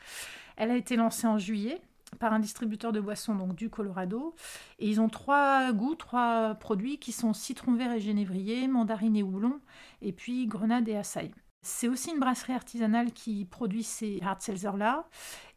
Elle 0.55 0.71
a 0.71 0.77
été 0.77 0.95
lancée 0.95 1.27
en 1.27 1.37
juillet 1.37 1.81
par 2.19 2.33
un 2.33 2.39
distributeur 2.39 2.91
de 2.91 2.99
boissons 2.99 3.35
donc 3.35 3.55
du 3.55 3.69
Colorado. 3.69 4.35
Et 4.79 4.89
ils 4.89 5.01
ont 5.01 5.09
trois 5.09 5.71
goûts, 5.73 5.95
trois 5.95 6.55
produits 6.55 6.97
qui 6.99 7.11
sont 7.11 7.33
citron 7.33 7.75
vert 7.75 7.91
et 7.91 7.99
génévrier, 7.99 8.67
mandarine 8.67 9.15
et 9.15 9.23
houblon, 9.23 9.59
et 10.01 10.11
puis 10.11 10.47
grenade 10.47 10.87
et 10.87 10.95
açaï. 10.95 11.31
C'est 11.61 11.87
aussi 11.87 12.11
une 12.11 12.19
brasserie 12.19 12.53
artisanale 12.53 13.11
qui 13.11 13.45
produit 13.45 13.83
ces 13.83 14.19
hard 14.21 14.41
seltzers-là. 14.41 15.07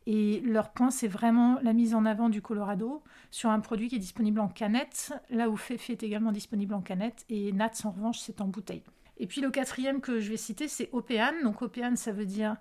Et 0.06 0.40
leur 0.40 0.72
point, 0.72 0.90
c'est 0.90 1.08
vraiment 1.08 1.58
la 1.62 1.72
mise 1.72 1.94
en 1.94 2.04
avant 2.04 2.30
du 2.30 2.42
Colorado 2.42 3.02
sur 3.30 3.50
un 3.50 3.60
produit 3.60 3.88
qui 3.88 3.96
est 3.96 4.00
disponible 4.00 4.40
en 4.40 4.48
canette, 4.48 5.12
là 5.28 5.48
où 5.48 5.56
Fefe 5.56 5.90
est 5.90 6.02
également 6.02 6.32
disponible 6.32 6.74
en 6.74 6.80
canette, 6.80 7.24
et 7.28 7.52
Nats, 7.52 7.70
en 7.84 7.90
revanche, 7.90 8.18
c'est 8.18 8.40
en 8.40 8.48
bouteille. 8.48 8.82
Et 9.18 9.26
puis 9.26 9.42
le 9.42 9.50
quatrième 9.50 10.00
que 10.00 10.18
je 10.18 10.30
vais 10.30 10.38
citer, 10.38 10.66
c'est 10.66 10.88
Opéane. 10.92 11.42
Donc 11.44 11.60
Opéane, 11.60 11.96
ça 11.96 12.10
veut 12.10 12.24
dire 12.24 12.56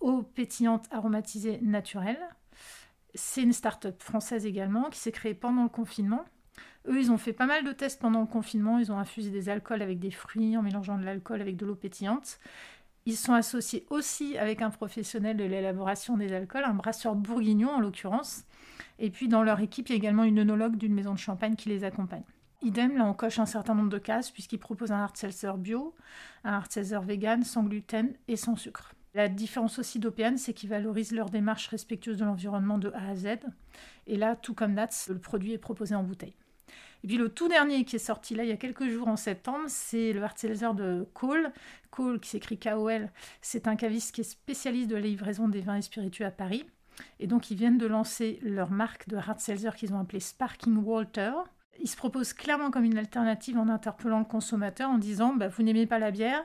eau 0.00 0.22
pétillante 0.22 0.86
aromatisée 0.90 1.60
naturelle. 1.60 2.18
C'est 3.14 3.42
une 3.42 3.52
start-up 3.52 4.02
française 4.02 4.46
également 4.46 4.90
qui 4.90 4.98
s'est 4.98 5.12
créée 5.12 5.34
pendant 5.34 5.62
le 5.62 5.68
confinement. 5.68 6.24
Eux, 6.86 6.98
ils 6.98 7.10
ont 7.10 7.18
fait 7.18 7.32
pas 7.32 7.46
mal 7.46 7.64
de 7.64 7.72
tests 7.72 8.00
pendant 8.00 8.20
le 8.20 8.26
confinement. 8.26 8.78
Ils 8.78 8.92
ont 8.92 8.98
infusé 8.98 9.30
des 9.30 9.48
alcools 9.48 9.82
avec 9.82 9.98
des 9.98 10.10
fruits 10.10 10.56
en 10.56 10.62
mélangeant 10.62 10.98
de 10.98 11.04
l'alcool 11.04 11.40
avec 11.40 11.56
de 11.56 11.66
l'eau 11.66 11.74
pétillante. 11.74 12.38
Ils 13.06 13.16
sont 13.16 13.32
associés 13.32 13.86
aussi 13.90 14.36
avec 14.36 14.60
un 14.60 14.70
professionnel 14.70 15.36
de 15.36 15.44
l'élaboration 15.44 16.16
des 16.16 16.32
alcools, 16.32 16.64
un 16.64 16.74
brasseur 16.74 17.14
bourguignon 17.14 17.70
en 17.70 17.80
l'occurrence. 17.80 18.44
Et 18.98 19.10
puis 19.10 19.28
dans 19.28 19.42
leur 19.42 19.60
équipe, 19.60 19.88
il 19.88 19.92
y 19.92 19.94
a 19.94 19.96
également 19.96 20.24
une 20.24 20.38
œnologue 20.38 20.76
d'une 20.76 20.94
maison 20.94 21.14
de 21.14 21.18
champagne 21.18 21.56
qui 21.56 21.68
les 21.68 21.84
accompagne. 21.84 22.24
Idem, 22.60 22.98
là 22.98 23.04
on 23.04 23.14
coche 23.14 23.38
un 23.38 23.46
certain 23.46 23.74
nombre 23.74 23.90
de 23.90 23.98
cases 23.98 24.30
puisqu'ils 24.30 24.58
proposent 24.58 24.92
un 24.92 25.02
hard 25.02 25.16
seltzer 25.16 25.52
bio, 25.56 25.94
un 26.44 26.54
hard 26.54 26.70
seltzer 26.70 27.00
vegan, 27.00 27.44
sans 27.44 27.62
gluten 27.62 28.12
et 28.26 28.36
sans 28.36 28.56
sucre. 28.56 28.92
La 29.18 29.28
différence 29.28 29.80
aussi 29.80 29.98
d'OPN, 29.98 30.36
c'est 30.36 30.54
qu'ils 30.54 30.68
valorisent 30.68 31.10
leur 31.10 31.28
démarche 31.28 31.66
respectueuse 31.66 32.18
de 32.18 32.24
l'environnement 32.24 32.78
de 32.78 32.92
A 32.92 33.08
à 33.08 33.16
Z. 33.16 33.26
Et 34.06 34.16
là, 34.16 34.36
tout 34.36 34.54
comme 34.54 34.74
Nats, 34.74 35.08
le 35.08 35.18
produit 35.18 35.54
est 35.54 35.58
proposé 35.58 35.96
en 35.96 36.04
bouteille. 36.04 36.36
Et 37.02 37.08
puis 37.08 37.16
le 37.16 37.28
tout 37.28 37.48
dernier 37.48 37.84
qui 37.84 37.96
est 37.96 37.98
sorti 37.98 38.36
là 38.36 38.44
il 38.44 38.48
y 38.48 38.52
a 38.52 38.56
quelques 38.56 38.88
jours 38.88 39.08
en 39.08 39.16
septembre, 39.16 39.64
c'est 39.66 40.12
le 40.12 40.22
hard 40.22 40.76
de 40.76 41.04
Cole. 41.14 41.50
Cole 41.90 42.20
qui 42.20 42.30
s'écrit 42.30 42.60
KOL, 42.60 43.10
c'est 43.42 43.66
un 43.66 43.74
caviste 43.74 44.14
qui 44.14 44.20
est 44.20 44.24
spécialiste 44.24 44.88
de 44.88 44.94
la 44.94 45.00
livraison 45.00 45.48
des 45.48 45.62
vins 45.62 45.74
et 45.74 45.82
spiritueux 45.82 46.24
à 46.24 46.30
Paris. 46.30 46.64
Et 47.18 47.26
donc 47.26 47.50
ils 47.50 47.56
viennent 47.56 47.78
de 47.78 47.88
lancer 47.88 48.38
leur 48.42 48.70
marque 48.70 49.08
de 49.08 49.16
hard 49.16 49.38
qu'ils 49.74 49.94
ont 49.94 49.98
appelée 49.98 50.20
Sparking 50.20 50.76
Walter. 50.76 51.32
Ils 51.80 51.88
se 51.88 51.96
proposent 51.96 52.34
clairement 52.34 52.70
comme 52.70 52.84
une 52.84 52.98
alternative 52.98 53.58
en 53.58 53.68
interpellant 53.68 54.20
le 54.20 54.24
consommateur 54.24 54.88
en 54.88 54.98
disant 54.98 55.34
bah, 55.34 55.48
vous 55.48 55.64
n'aimez 55.64 55.86
pas 55.86 55.98
la 55.98 56.12
bière, 56.12 56.44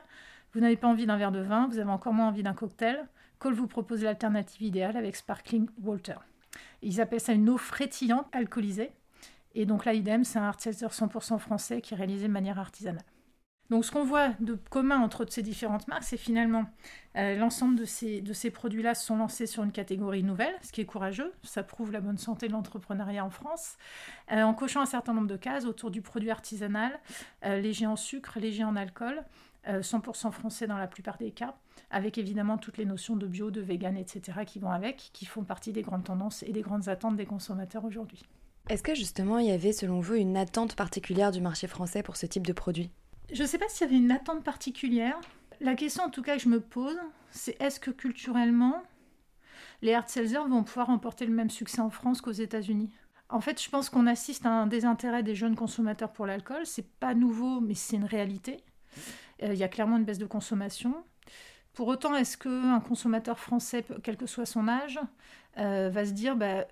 vous 0.54 0.60
n'avez 0.60 0.76
pas 0.76 0.88
envie 0.88 1.06
d'un 1.06 1.16
verre 1.16 1.32
de 1.32 1.40
vin, 1.40 1.66
vous 1.68 1.78
avez 1.78 1.90
encore 1.90 2.12
moins 2.12 2.28
envie 2.28 2.42
d'un 2.42 2.54
cocktail. 2.54 3.06
Cole 3.38 3.54
vous 3.54 3.66
propose 3.66 4.04
l'alternative 4.04 4.62
idéale 4.62 4.96
avec 4.96 5.16
Sparkling 5.16 5.68
Walter. 5.82 6.16
Ils 6.82 7.00
appellent 7.00 7.20
ça 7.20 7.32
une 7.32 7.48
eau 7.50 7.58
frétillante 7.58 8.26
alcoolisée. 8.32 8.92
Et 9.54 9.66
donc 9.66 9.84
là, 9.84 9.94
idem, 9.94 10.24
c'est 10.24 10.38
un 10.38 10.52
seltzer 10.56 10.86
100% 10.86 11.38
français 11.38 11.80
qui 11.80 11.94
est 11.94 11.96
réalisé 11.96 12.28
de 12.28 12.32
manière 12.32 12.58
artisanale. 12.58 13.04
Donc 13.70 13.84
ce 13.84 13.90
qu'on 13.90 14.04
voit 14.04 14.28
de 14.40 14.58
commun 14.68 15.00
entre 15.00 15.24
ces 15.28 15.42
différentes 15.42 15.88
marques, 15.88 16.02
c'est 16.02 16.18
finalement 16.18 16.66
euh, 17.16 17.34
l'ensemble 17.36 17.76
de 17.76 17.84
ces, 17.84 18.50
produits-là 18.50 18.94
sont 18.94 19.16
lancés 19.16 19.46
sur 19.46 19.62
une 19.64 19.72
catégorie 19.72 20.22
nouvelle, 20.22 20.54
ce 20.62 20.70
qui 20.70 20.82
est 20.82 20.84
courageux, 20.84 21.32
ça 21.42 21.62
prouve 21.62 21.90
la 21.90 22.00
bonne 22.00 22.18
santé 22.18 22.46
de 22.46 22.52
l'entrepreneuriat 22.52 23.24
en 23.24 23.30
France, 23.30 23.78
euh, 24.32 24.42
en 24.42 24.52
cochant 24.52 24.82
un 24.82 24.86
certain 24.86 25.14
nombre 25.14 25.28
de 25.28 25.36
cases 25.36 25.64
autour 25.64 25.90
du 25.90 26.02
produit 26.02 26.30
artisanal, 26.30 26.92
euh, 27.46 27.58
léger 27.58 27.86
en 27.86 27.96
sucre, 27.96 28.38
léger 28.38 28.64
en 28.64 28.76
alcool, 28.76 29.24
100% 29.66 30.30
français 30.30 30.66
dans 30.66 30.76
la 30.76 30.86
plupart 30.86 31.18
des 31.18 31.30
cas, 31.30 31.54
avec 31.90 32.18
évidemment 32.18 32.58
toutes 32.58 32.78
les 32.78 32.84
notions 32.84 33.16
de 33.16 33.26
bio, 33.26 33.50
de 33.50 33.60
vegan, 33.60 33.96
etc. 33.96 34.40
qui 34.46 34.58
vont 34.58 34.70
avec, 34.70 35.10
qui 35.12 35.24
font 35.26 35.44
partie 35.44 35.72
des 35.72 35.82
grandes 35.82 36.04
tendances 36.04 36.42
et 36.42 36.52
des 36.52 36.62
grandes 36.62 36.88
attentes 36.88 37.16
des 37.16 37.26
consommateurs 37.26 37.84
aujourd'hui. 37.84 38.22
Est-ce 38.68 38.82
que 38.82 38.94
justement 38.94 39.38
il 39.38 39.46
y 39.46 39.52
avait 39.52 39.72
selon 39.72 40.00
vous 40.00 40.14
une 40.14 40.36
attente 40.36 40.74
particulière 40.74 41.32
du 41.32 41.40
marché 41.40 41.66
français 41.66 42.02
pour 42.02 42.16
ce 42.16 42.26
type 42.26 42.46
de 42.46 42.52
produit? 42.52 42.90
Je 43.32 43.42
ne 43.42 43.48
sais 43.48 43.58
pas 43.58 43.68
s'il 43.68 43.86
y 43.86 43.90
avait 43.90 43.98
une 43.98 44.10
attente 44.10 44.42
particulière. 44.42 45.18
la 45.60 45.74
question 45.74 46.04
en 46.04 46.10
tout 46.10 46.22
cas 46.22 46.36
que 46.36 46.42
je 46.42 46.48
me 46.48 46.60
pose, 46.60 46.96
c'est 47.30 47.60
est-ce 47.60 47.80
que 47.80 47.90
culturellement, 47.90 48.82
les 49.82 49.92
hard 49.94 50.08
seltzers 50.08 50.48
vont 50.48 50.62
pouvoir 50.62 50.86
remporter 50.86 51.26
le 51.26 51.34
même 51.34 51.50
succès 51.50 51.80
en 51.80 51.90
France 51.90 52.20
qu'aux 52.20 52.32
États-Unis? 52.32 52.90
En 53.28 53.40
fait, 53.40 53.60
je 53.62 53.68
pense 53.68 53.90
qu'on 53.90 54.06
assiste 54.06 54.46
à 54.46 54.50
un 54.50 54.66
désintérêt 54.66 55.22
des 55.22 55.34
jeunes 55.34 55.56
consommateurs 55.56 56.12
pour 56.12 56.26
l'alcool. 56.26 56.64
C'est 56.66 56.88
pas 57.00 57.14
nouveau, 57.14 57.60
mais 57.60 57.74
c'est 57.74 57.96
une 57.96 58.04
réalité. 58.04 58.58
Euh, 59.42 59.52
il 59.52 59.58
y 59.58 59.64
a 59.64 59.68
clairement 59.68 59.96
une 59.96 60.04
baisse 60.04 60.18
de 60.18 60.26
consommation. 60.26 60.94
Pour 61.72 61.88
autant, 61.88 62.14
est-ce 62.14 62.38
qu'un 62.38 62.80
consommateur 62.80 63.38
français, 63.38 63.84
quel 64.02 64.16
que 64.16 64.26
soit 64.26 64.46
son 64.46 64.68
âge, 64.68 65.00
euh, 65.58 65.90
va 65.90 66.06
se 66.06 66.12
dire, 66.12 66.36
bah, 66.36 66.66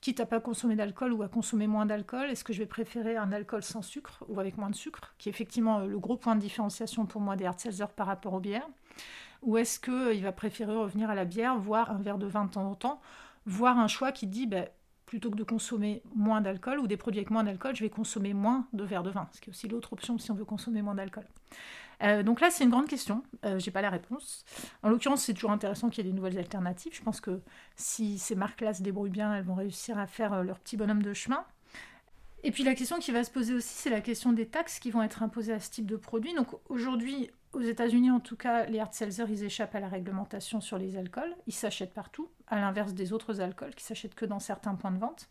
quitte 0.00 0.20
à 0.20 0.26
pas 0.26 0.40
consommer 0.40 0.76
d'alcool 0.76 1.12
ou 1.12 1.22
à 1.22 1.28
consommer 1.28 1.66
moins 1.66 1.86
d'alcool, 1.86 2.30
est-ce 2.30 2.44
que 2.44 2.52
je 2.52 2.58
vais 2.58 2.66
préférer 2.66 3.16
un 3.16 3.32
alcool 3.32 3.62
sans 3.62 3.82
sucre 3.82 4.24
ou 4.28 4.40
avec 4.40 4.56
moins 4.56 4.70
de 4.70 4.74
sucre, 4.74 5.14
qui 5.18 5.28
est 5.28 5.32
effectivement 5.32 5.80
le 5.80 5.98
gros 5.98 6.16
point 6.16 6.36
de 6.36 6.40
différenciation 6.40 7.06
pour 7.06 7.20
moi 7.20 7.36
des 7.36 7.46
hard 7.46 7.56
par 7.96 8.06
rapport 8.06 8.34
aux 8.34 8.40
bières, 8.40 8.68
ou 9.42 9.56
est-ce 9.56 9.78
qu'il 9.80 10.22
va 10.22 10.32
préférer 10.32 10.74
revenir 10.74 11.10
à 11.10 11.14
la 11.14 11.24
bière, 11.24 11.58
voire 11.58 11.90
un 11.90 11.98
verre 11.98 12.18
de 12.18 12.26
vin 12.26 12.44
de 12.44 12.50
temps 12.50 12.68
en 12.68 12.74
temps, 12.74 13.00
voire 13.46 13.78
un 13.78 13.88
choix 13.88 14.12
qui 14.12 14.26
dit, 14.26 14.46
bah, 14.46 14.66
plutôt 15.06 15.30
que 15.30 15.36
de 15.36 15.44
consommer 15.44 16.02
moins 16.14 16.40
d'alcool 16.40 16.78
ou 16.78 16.86
des 16.86 16.96
produits 16.96 17.20
avec 17.20 17.30
moins 17.30 17.44
d'alcool, 17.44 17.74
je 17.74 17.82
vais 17.82 17.90
consommer 17.90 18.34
moins 18.34 18.66
de 18.72 18.84
verres 18.84 19.02
de 19.02 19.10
vin, 19.10 19.28
ce 19.32 19.40
qui 19.40 19.48
est 19.48 19.52
aussi 19.52 19.66
l'autre 19.66 19.92
option 19.94 20.18
si 20.18 20.30
on 20.30 20.34
veut 20.34 20.44
consommer 20.44 20.82
moins 20.82 20.94
d'alcool. 20.94 21.24
Euh, 22.02 22.22
donc 22.22 22.40
là, 22.40 22.50
c'est 22.50 22.64
une 22.64 22.70
grande 22.70 22.88
question. 22.88 23.22
Euh, 23.44 23.58
j'ai 23.58 23.70
pas 23.70 23.82
la 23.82 23.90
réponse. 23.90 24.44
En 24.82 24.88
l'occurrence, 24.88 25.24
c'est 25.24 25.34
toujours 25.34 25.50
intéressant 25.50 25.88
qu'il 25.88 26.04
y 26.04 26.08
ait 26.08 26.10
des 26.10 26.16
nouvelles 26.16 26.38
alternatives. 26.38 26.94
Je 26.94 27.02
pense 27.02 27.20
que 27.20 27.40
si 27.76 28.18
ces 28.18 28.34
marques-là 28.34 28.74
se 28.74 28.82
débrouillent 28.82 29.10
bien, 29.10 29.34
elles 29.34 29.44
vont 29.44 29.54
réussir 29.54 29.98
à 29.98 30.06
faire 30.06 30.32
euh, 30.32 30.42
leur 30.42 30.58
petit 30.60 30.76
bonhomme 30.76 31.02
de 31.02 31.12
chemin. 31.12 31.44
Et 32.44 32.52
puis 32.52 32.62
la 32.62 32.76
question 32.76 32.98
qui 33.00 33.10
va 33.10 33.24
se 33.24 33.32
poser 33.32 33.52
aussi, 33.52 33.74
c'est 33.74 33.90
la 33.90 34.00
question 34.00 34.32
des 34.32 34.46
taxes 34.46 34.78
qui 34.78 34.92
vont 34.92 35.02
être 35.02 35.24
imposées 35.24 35.52
à 35.52 35.58
ce 35.58 35.70
type 35.70 35.86
de 35.86 35.96
produit. 35.96 36.34
Donc 36.34 36.48
aujourd'hui, 36.68 37.32
aux 37.52 37.60
États-Unis 37.60 38.12
en 38.12 38.20
tout 38.20 38.36
cas, 38.36 38.66
les 38.66 38.78
hard 38.78 38.94
seltzers, 38.94 39.28
ils 39.28 39.42
échappent 39.42 39.74
à 39.74 39.80
la 39.80 39.88
réglementation 39.88 40.60
sur 40.60 40.78
les 40.78 40.96
alcools. 40.96 41.34
Ils 41.48 41.52
s'achètent 41.52 41.94
partout, 41.94 42.28
à 42.46 42.60
l'inverse 42.60 42.94
des 42.94 43.12
autres 43.12 43.40
alcools 43.40 43.74
qui 43.74 43.82
s'achètent 43.82 44.14
que 44.14 44.24
dans 44.24 44.38
certains 44.38 44.76
points 44.76 44.92
de 44.92 44.98
vente. 44.98 45.28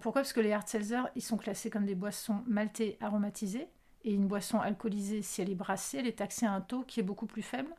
pourquoi? 0.00 0.22
Parce 0.22 0.32
que 0.32 0.40
les 0.40 0.52
hard 0.52 0.66
seltzers, 0.66 1.08
ils 1.14 1.22
sont 1.22 1.36
classés 1.36 1.70
comme 1.70 1.86
des 1.86 1.94
boissons 1.94 2.42
maltées 2.48 2.98
aromatisées. 3.00 3.68
Et 4.06 4.12
une 4.12 4.28
boisson 4.28 4.60
alcoolisée, 4.60 5.20
si 5.20 5.42
elle 5.42 5.50
est 5.50 5.56
brassée, 5.56 5.98
elle 5.98 6.06
est 6.06 6.18
taxée 6.18 6.46
à 6.46 6.52
un 6.52 6.60
taux 6.60 6.82
qui 6.82 7.00
est 7.00 7.02
beaucoup 7.02 7.26
plus 7.26 7.42
faible 7.42 7.70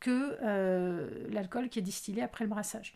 que 0.00 0.38
euh, 0.42 1.26
l'alcool 1.28 1.68
qui 1.68 1.80
est 1.80 1.82
distillé 1.82 2.22
après 2.22 2.44
le 2.44 2.50
brassage. 2.50 2.94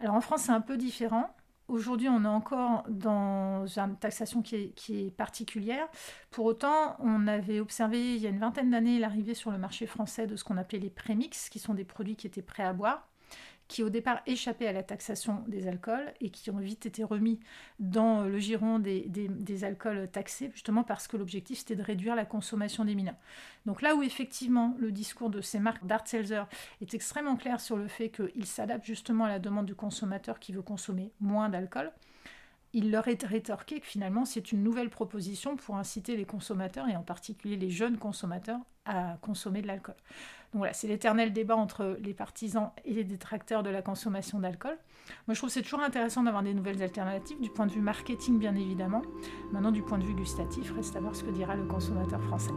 Alors 0.00 0.14
en 0.14 0.20
France, 0.20 0.42
c'est 0.42 0.52
un 0.52 0.60
peu 0.60 0.76
différent. 0.76 1.34
Aujourd'hui, 1.68 2.08
on 2.08 2.24
est 2.24 2.28
encore 2.28 2.84
dans 2.88 3.66
une 3.66 3.96
taxation 3.96 4.42
qui 4.42 4.56
est, 4.56 4.68
qui 4.74 5.06
est, 5.06 5.10
particulière. 5.10 5.88
Pour 6.30 6.44
autant, 6.44 6.96
on 7.00 7.26
avait 7.26 7.60
observé 7.60 8.14
il 8.14 8.20
y 8.20 8.26
a 8.26 8.30
une 8.30 8.38
vingtaine 8.38 8.70
d'années 8.70 8.98
l'arrivée 8.98 9.34
sur 9.34 9.50
le 9.50 9.58
marché 9.58 9.86
français 9.86 10.26
de 10.26 10.36
ce 10.36 10.44
qu'on 10.44 10.56
appelait 10.58 10.78
les 10.78 10.90
prémix, 10.90 11.48
qui 11.48 11.58
sont 11.58 11.74
des 11.74 11.84
produits 11.84 12.16
qui 12.16 12.26
étaient 12.26 12.42
prêts 12.42 12.62
à 12.64 12.72
boire 12.72 13.08
qui 13.68 13.82
au 13.82 13.88
départ 13.88 14.20
échappaient 14.26 14.66
à 14.66 14.72
la 14.72 14.82
taxation 14.82 15.42
des 15.48 15.66
alcools 15.66 16.12
et 16.20 16.30
qui 16.30 16.50
ont 16.50 16.58
vite 16.58 16.86
été 16.86 17.02
remis 17.04 17.40
dans 17.80 18.22
le 18.22 18.38
giron 18.38 18.78
des, 18.78 19.64
alcools 19.64 20.08
taxés, 20.10 20.50
justement 20.52 20.84
parce 20.84 21.08
que 21.08 21.16
l'objectif 21.16 21.58
c'était 21.58 21.76
de 21.76 21.82
réduire 21.82 22.14
la 22.14 22.24
consommation 22.24 22.84
des 22.84 22.94
mineurs. 22.94 23.16
Donc 23.64 23.82
là 23.82 23.96
où 23.96 24.02
effectivement 24.02 24.74
le 24.78 24.92
discours 24.92 25.30
de 25.30 25.40
ces 25.40 25.58
marques 25.58 25.84
d'Art 25.86 26.06
Seltzer 26.06 26.44
est 26.80 26.94
extrêmement 26.94 27.36
clair 27.36 27.60
sur 27.60 27.76
le 27.76 27.88
fait 27.88 28.10
qu'ils 28.10 28.46
s'adaptent 28.46 28.86
justement 28.86 29.24
à 29.24 29.28
la 29.28 29.38
demande 29.38 29.66
du 29.66 29.74
consommateur 29.74 30.38
qui 30.38 30.52
veut 30.52 30.62
consommer 30.62 31.12
moins 31.20 31.48
d'alcool, 31.48 31.90
il 32.76 32.90
leur 32.90 33.08
est 33.08 33.24
rétorqué 33.24 33.80
que 33.80 33.86
finalement 33.86 34.26
c'est 34.26 34.52
une 34.52 34.62
nouvelle 34.62 34.90
proposition 34.90 35.56
pour 35.56 35.76
inciter 35.76 36.14
les 36.14 36.26
consommateurs, 36.26 36.86
et 36.90 36.94
en 36.94 37.02
particulier 37.02 37.56
les 37.56 37.70
jeunes 37.70 37.96
consommateurs, 37.96 38.60
à 38.84 39.16
consommer 39.22 39.62
de 39.62 39.66
l'alcool. 39.66 39.94
Donc 40.52 40.58
voilà, 40.60 40.74
c'est 40.74 40.86
l'éternel 40.86 41.32
débat 41.32 41.56
entre 41.56 41.96
les 42.02 42.12
partisans 42.12 42.70
et 42.84 42.92
les 42.92 43.02
détracteurs 43.02 43.62
de 43.62 43.70
la 43.70 43.80
consommation 43.80 44.38
d'alcool. 44.38 44.76
Moi 45.26 45.32
je 45.32 45.40
trouve 45.40 45.48
c'est 45.48 45.62
toujours 45.62 45.80
intéressant 45.80 46.22
d'avoir 46.22 46.42
des 46.42 46.52
nouvelles 46.52 46.82
alternatives, 46.82 47.40
du 47.40 47.48
point 47.48 47.66
de 47.66 47.72
vue 47.72 47.80
marketing 47.80 48.38
bien 48.38 48.54
évidemment. 48.54 49.00
Maintenant 49.52 49.72
du 49.72 49.82
point 49.82 49.96
de 49.96 50.04
vue 50.04 50.14
gustatif, 50.14 50.70
reste 50.72 50.94
à 50.96 51.00
voir 51.00 51.16
ce 51.16 51.24
que 51.24 51.30
dira 51.30 51.56
le 51.56 51.64
consommateur 51.64 52.22
français. 52.24 52.52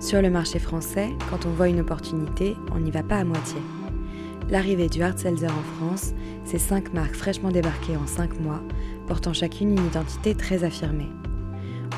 Sur 0.00 0.22
le 0.22 0.30
marché 0.30 0.58
français, 0.58 1.14
quand 1.28 1.44
on 1.44 1.50
voit 1.50 1.68
une 1.68 1.80
opportunité, 1.80 2.56
on 2.72 2.78
n'y 2.78 2.90
va 2.90 3.02
pas 3.02 3.18
à 3.18 3.24
moitié. 3.24 3.60
L'arrivée 4.48 4.88
du 4.88 5.02
hard 5.02 5.18
seltzer 5.18 5.48
en 5.48 5.62
France, 5.76 6.12
c'est 6.44 6.58
cinq 6.58 6.94
marques 6.94 7.16
fraîchement 7.16 7.50
débarquées 7.50 7.96
en 7.96 8.06
cinq 8.06 8.38
mois, 8.38 8.62
portant 9.08 9.32
chacune 9.32 9.70
une 9.70 9.86
identité 9.86 10.36
très 10.36 10.62
affirmée. 10.62 11.08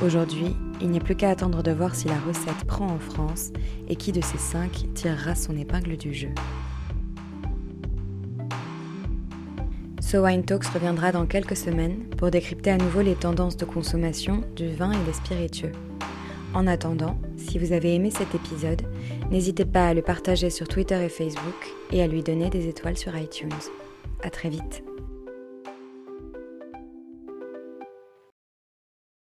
Aujourd'hui, 0.02 0.56
il 0.80 0.88
n'y 0.90 0.96
a 0.98 1.00
plus 1.00 1.14
qu'à 1.14 1.28
attendre 1.28 1.62
de 1.62 1.72
voir 1.72 1.94
si 1.94 2.08
la 2.08 2.18
recette 2.18 2.64
prend 2.66 2.86
en 2.86 2.98
France 2.98 3.50
et 3.88 3.96
qui 3.96 4.12
de 4.12 4.22
ces 4.22 4.38
cinq 4.38 4.86
tirera 4.94 5.34
son 5.34 5.56
épingle 5.56 5.98
du 5.98 6.14
jeu. 6.14 6.30
So 10.00 10.24
Wine 10.24 10.44
Talks 10.44 10.68
reviendra 10.68 11.12
dans 11.12 11.26
quelques 11.26 11.56
semaines 11.56 11.98
pour 12.16 12.30
décrypter 12.30 12.70
à 12.70 12.78
nouveau 12.78 13.02
les 13.02 13.14
tendances 13.14 13.58
de 13.58 13.66
consommation 13.66 14.42
du 14.56 14.68
vin 14.70 14.92
et 14.92 15.04
des 15.04 15.12
spiritueux. 15.12 15.72
En 16.54 16.66
attendant, 16.66 17.18
si 17.38 17.58
vous 17.58 17.72
avez 17.72 17.94
aimé 17.94 18.10
cet 18.10 18.34
épisode, 18.34 18.82
n'hésitez 19.30 19.64
pas 19.64 19.88
à 19.88 19.94
le 19.94 20.02
partager 20.02 20.50
sur 20.50 20.68
Twitter 20.68 21.02
et 21.04 21.08
Facebook 21.08 21.72
et 21.92 22.02
à 22.02 22.06
lui 22.06 22.22
donner 22.22 22.50
des 22.50 22.68
étoiles 22.68 22.98
sur 22.98 23.16
iTunes. 23.16 23.48
À 24.22 24.30
très 24.30 24.48
vite. 24.48 24.82